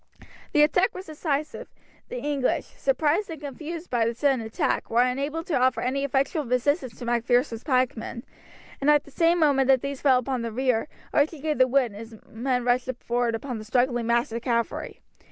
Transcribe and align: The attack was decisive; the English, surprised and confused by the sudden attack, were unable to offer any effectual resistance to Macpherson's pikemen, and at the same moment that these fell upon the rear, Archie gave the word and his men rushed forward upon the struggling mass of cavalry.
The 0.53 0.63
attack 0.63 0.95
was 0.95 1.05
decisive; 1.05 1.67
the 2.09 2.17
English, 2.17 2.65
surprised 2.65 3.29
and 3.29 3.39
confused 3.39 3.91
by 3.91 4.03
the 4.07 4.15
sudden 4.15 4.41
attack, 4.41 4.89
were 4.89 5.03
unable 5.03 5.43
to 5.43 5.53
offer 5.59 5.79
any 5.81 6.03
effectual 6.03 6.43
resistance 6.43 6.95
to 6.97 7.05
Macpherson's 7.05 7.63
pikemen, 7.63 8.23
and 8.81 8.89
at 8.89 9.03
the 9.03 9.11
same 9.11 9.37
moment 9.39 9.67
that 9.67 9.81
these 9.83 10.01
fell 10.01 10.17
upon 10.17 10.41
the 10.41 10.51
rear, 10.51 10.87
Archie 11.13 11.39
gave 11.39 11.59
the 11.59 11.67
word 11.67 11.91
and 11.91 11.97
his 11.97 12.17
men 12.27 12.63
rushed 12.65 12.89
forward 12.99 13.35
upon 13.35 13.59
the 13.59 13.63
struggling 13.63 14.07
mass 14.07 14.31
of 14.31 14.41
cavalry. 14.41 15.01